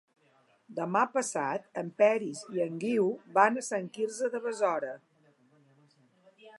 [0.77, 4.95] Demà passat en Peris i en Guiu van a Sant Quirze de Besora.